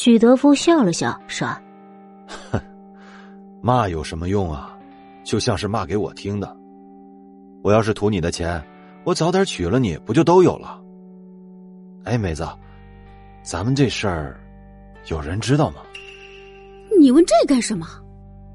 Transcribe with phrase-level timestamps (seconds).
[0.00, 1.48] 许德夫笑了笑，说
[2.52, 2.60] ：“哼，
[3.60, 4.78] 骂有什么用啊？
[5.24, 6.56] 就像是骂给我听的。
[7.64, 8.64] 我要是图你的钱，
[9.02, 10.80] 我早点娶了你，不就都有了？
[12.04, 12.46] 哎，妹子，
[13.42, 14.38] 咱们这事儿
[15.08, 15.78] 有人知道吗？
[17.00, 17.84] 你问这干什么？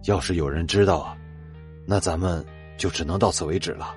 [0.06, 1.14] 要是有人知道啊，
[1.86, 2.42] 那咱们
[2.78, 3.94] 就只能到此为止了。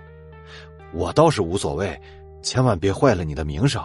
[0.93, 1.97] 我倒是无所谓，
[2.43, 3.81] 千万别坏了你的名声。”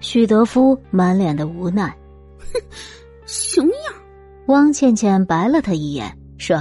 [0.00, 1.90] 许德夫满脸的无奈。
[2.52, 2.60] 哼，
[3.26, 3.94] 熊样！
[4.46, 6.56] 汪倩倩白了他一眼，说：“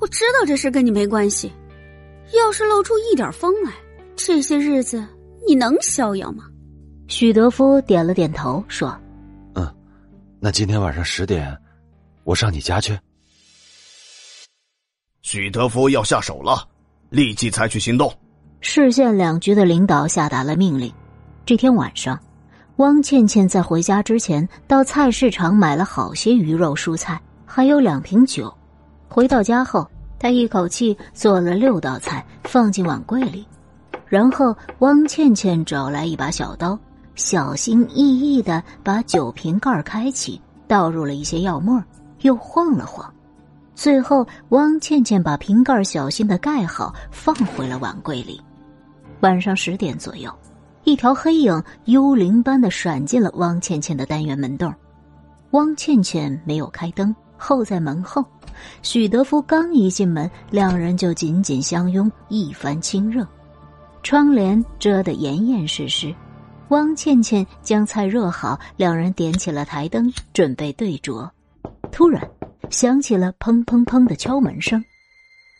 [0.00, 1.52] 我知道这事跟你没关系。
[2.34, 3.72] 要是露出一点风来，
[4.16, 5.06] 这些日子
[5.46, 6.44] 你能逍遥吗？”
[7.08, 8.98] 许德夫点了点头，说
[9.54, 9.74] ：“嗯，
[10.40, 11.56] 那今天晚上十点，
[12.24, 12.98] 我上你家去。”
[15.22, 16.66] 许德夫要下手了，
[17.10, 18.12] 立即采取行动。
[18.60, 20.92] 市县两局的领导下达了命令。
[21.44, 22.18] 这天晚上。
[22.76, 28.52] 汪倩倩在回家之前，到菜市场买了好些鱼肉、蔬菜，还有两瓶酒。
[29.08, 33.46] 回到家后，她一口气做了六道菜，放进碗柜里。
[34.06, 36.78] 然后，汪倩倩找来一把小刀，
[37.14, 41.82] 小心翼翼的把酒瓶盖开启，倒入了一些药沫，
[42.20, 43.10] 又晃了晃。
[43.74, 48.38] 最后，汪倩倩把瓶盖小心的盖好，放回了碗柜里。
[49.20, 50.30] 晚上十点左右。
[50.86, 54.72] 一条黑影幽灵般的闪进了汪倩倩的单元门洞，
[55.50, 58.24] 汪倩倩没有开灯，候在门后。
[58.82, 63.26] 许德福刚一进门，两人就紧紧相拥，一番亲热。
[64.04, 66.14] 窗帘遮得严严实实，
[66.68, 71.28] 汪倩倩将菜热好，两人点起了台灯，准备对酌。
[71.90, 72.22] 突然，
[72.70, 74.84] 响起了砰砰砰的敲门声，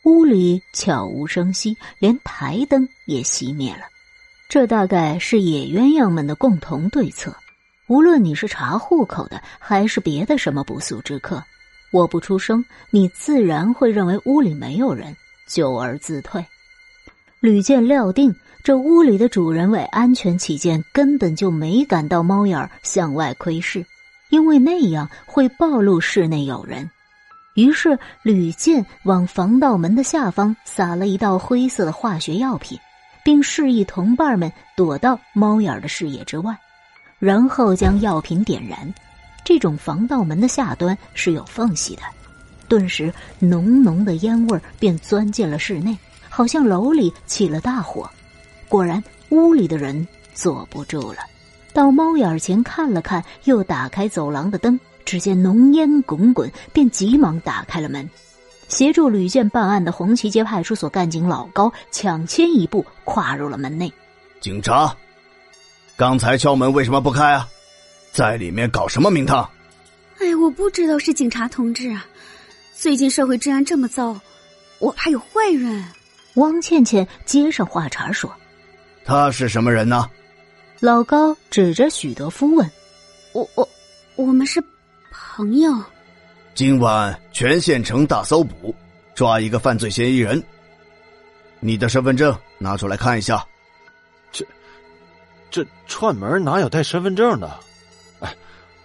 [0.05, 3.81] 屋里悄无声息，连台灯也熄灭了。
[4.49, 7.35] 这大概是野鸳鸯们的共同对策。
[7.87, 11.43] 无论你是查户口的，还是别的什么不速之客，
[11.91, 15.15] 我不出声，你自然会认为屋里没有人，
[15.47, 16.45] 久而自退。
[17.39, 23.85] 吕健料定这屋里的主人为安全起见，根本就没敢到猫眼向外窥视，
[24.29, 26.89] 因为那样会暴露室内有人。
[27.55, 32.79] 于是吕健往防盗门的下方撒了一道灰色的化学药品。
[33.27, 36.57] 并示意同伴们躲到猫眼的视野之外，
[37.19, 38.93] 然后将药品点燃。
[39.43, 42.03] 这种防盗门的下端是有缝隙的，
[42.69, 45.97] 顿时浓浓的烟味便钻进了室内，
[46.29, 48.09] 好像楼里起了大火。
[48.69, 51.17] 果然，屋里的人坐不住了，
[51.73, 58.09] 到猫眼前看了看，又打开走廊的灯，只见浓烟滚滚，便急忙打开了门。
[58.67, 63.91] 协助吕建办案的红旗街派出所干警老高抢先一步跨入了门内。
[64.39, 64.95] 警察，
[65.95, 67.47] 刚才敲门为什么不开啊？
[68.11, 69.49] 在里面搞什么名堂？
[70.19, 72.05] 哎，我不知道是警察同志啊。
[72.75, 74.19] 最近社会治安这么糟，
[74.79, 75.83] 我怕有坏人。
[76.35, 78.31] 汪倩倩接上话茬说
[79.03, 80.09] ：“他是什么人呢？”
[80.79, 82.69] 老高指着许德夫问
[83.33, 83.67] ：“我我
[84.15, 84.63] 我们是
[85.11, 85.73] 朋友。”
[86.53, 88.73] 今晚全县城大搜捕，
[89.13, 90.43] 抓一个犯罪嫌疑人。
[91.59, 93.45] 你的身份证拿出来看一下。
[94.31, 94.43] 这，
[95.51, 97.59] 这串门哪有带身份证的？
[98.21, 98.35] 哎，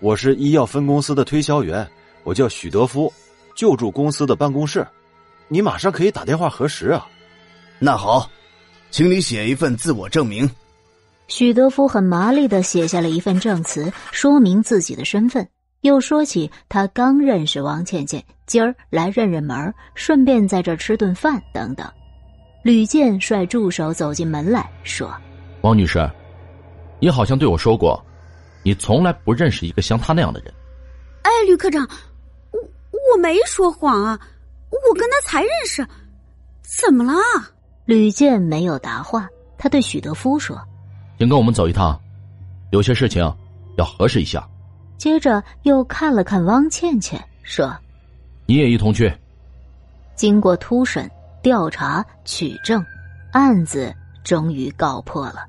[0.01, 1.91] 我是医药分公司的推销员，
[2.25, 3.11] 我叫许德夫，
[3.57, 4.87] 就住公司的办公室。
[5.49, 7.09] 你马上可以打电话核实啊。
[7.79, 8.31] 那好，
[8.91, 10.47] 请你写一份自我证明。
[11.27, 15.49] 许德夫很麻利的写下了一份证词，说明自己的身份。
[15.83, 21.87] 又说起他刚认识王倩倩，今儿来认认门，顺便在这吃顿饭等等。
[22.63, 25.13] 吕健率助手走进门来说
[25.63, 26.09] ：“王女士，
[27.01, 28.01] 你好像对我说过，
[28.63, 30.55] 你从来不认识一个像他那样的人。”
[31.23, 31.85] 哎，吕科长，
[32.53, 32.61] 我
[33.13, 34.17] 我没说谎啊，
[34.71, 35.85] 我跟他才认识，
[36.63, 37.19] 怎么了？
[37.87, 39.29] 吕健没有答话，
[39.59, 40.57] 他对许德夫说
[41.19, 42.01] ：“请跟我们走一趟，
[42.71, 43.21] 有些事情
[43.77, 44.49] 要核实一下。”
[44.99, 47.77] 接着又看了看汪倩倩，说
[48.47, 49.13] ：“你也一同去。”
[50.15, 51.11] 经过突审、
[51.43, 52.85] 调查、取证，
[53.33, 53.93] 案子
[54.23, 55.45] 终于告破了。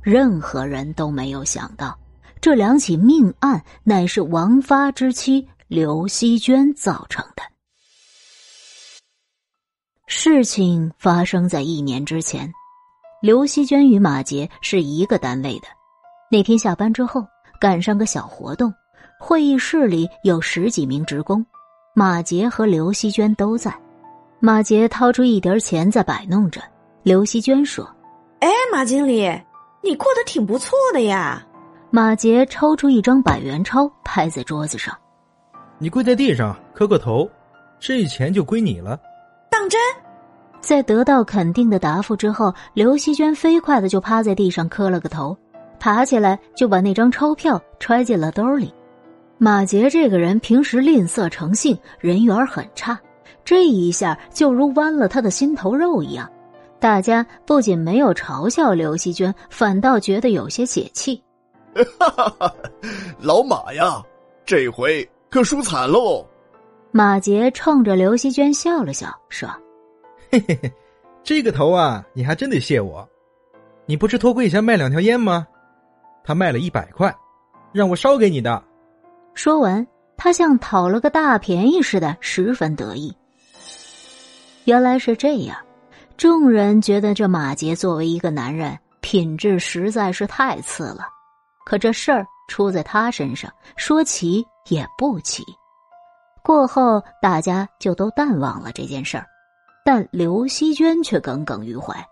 [0.00, 1.98] 任何人都没有想到，
[2.40, 7.42] 这两起命案乃是王发之妻刘希娟造成的。
[10.06, 12.52] 事情发生在一年之前，
[13.20, 15.66] 刘希娟与马杰是一个单位的。
[16.30, 17.26] 那天下班之后。
[17.60, 18.72] 赶上个小活动，
[19.18, 21.44] 会议室里有十几名职工，
[21.94, 23.74] 马杰和刘希娟都在。
[24.40, 26.60] 马杰掏出一叠钱在摆弄着。
[27.02, 27.84] 刘希娟说
[28.40, 29.28] ：“哎，马经理，
[29.82, 31.44] 你过得挺不错的呀。”
[31.90, 34.94] 马杰抽出一张百元钞，拍在桌子上
[35.78, 37.28] ：“你跪在地上磕个头，
[37.80, 38.98] 这钱就归你了。”
[39.50, 39.80] 当真？
[40.60, 45.36] 在得到肯定的答复之后，刘希娟飞快的就趴在地上磕了个头，
[45.78, 48.72] 爬起来就把那张钞票揣进了兜里。
[49.38, 52.98] 马杰这个人平时吝啬成性，人缘很差，
[53.44, 56.28] 这一下就如剜了他的心头肉一样。
[56.80, 61.22] 大家不仅没有嘲笑刘希娟，反倒觉得有些解气。
[61.98, 62.54] 哈哈哈！
[63.20, 64.02] 老马呀，
[64.44, 66.26] 这回可输惨喽！
[66.90, 69.48] 马杰冲着刘希娟笑了笑，说
[70.30, 70.72] ：“嘿嘿嘿，
[71.22, 73.08] 这个头啊，你还真得谢我。
[73.86, 75.46] 你不是托柜侠卖两条烟吗？
[76.28, 77.10] 他卖了一百块，
[77.72, 78.62] 让我烧给你的。”
[79.32, 83.16] 说完，他像讨了个大便宜似的，十分得意。
[84.64, 85.56] 原来是这样，
[86.18, 91.08] 众人觉得这马杰作为一个男人，品质实在是太次了。
[91.64, 95.42] 可这事儿出在他身上，说奇也不奇。
[96.42, 99.24] 过后，大家就都淡忘了这件事儿，
[99.82, 102.06] 但刘希娟却耿耿于怀。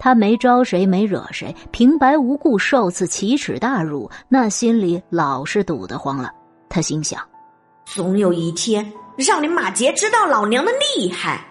[0.00, 6.32] 她没招谁，没惹谁，平白无故受此奇耻大辱，那心里老是堵得慌了。
[6.70, 7.20] 他心想：
[7.84, 11.46] 总有一天让你马杰知道老娘的厉害。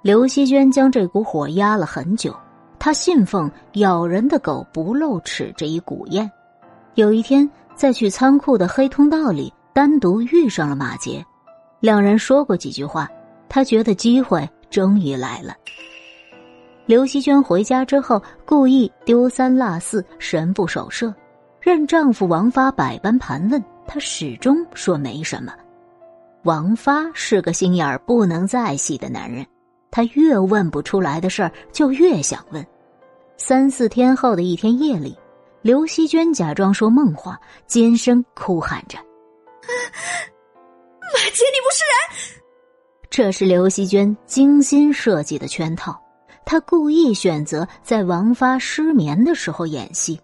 [0.00, 2.32] 刘希娟将这股火压了很久，
[2.78, 6.30] 她信奉“咬人的狗不露齿”这一古谚。
[6.94, 11.24] 有一天，在去仓库的黑通道里，单独遇上了马杰，
[11.80, 13.08] 两人说过几句话。
[13.48, 15.54] 他觉得机会终于来了。
[16.88, 21.14] 刘希娟回家之后，故意丢三落四，神不守舍，
[21.60, 25.52] 任丈夫王发百般盘问，她始终说没什么。
[26.44, 29.46] 王发是个心眼儿不能再细的男人，
[29.90, 32.66] 他越问不出来的事儿，就越想问。
[33.36, 35.14] 三四天后的一天夜里。
[35.60, 38.96] 刘希娟假装说梦话，尖声哭喊着
[41.12, 42.40] ：“马杰，你不是人！”
[43.10, 46.00] 这是刘希娟精心设计的圈套，
[46.50, 50.18] 他故意选择在王发失眠的时候演戏。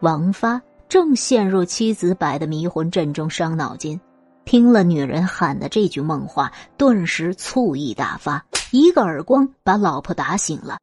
[0.00, 4.00] 王发正陷入妻子摆的迷魂阵中伤脑筋，
[4.44, 10.78] 听了女人喊的这句梦话，顿时醋意大发，一个耳光把老婆打醒了。